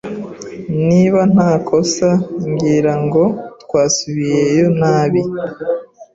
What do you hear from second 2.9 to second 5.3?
ngo twasubiyeyo nabi.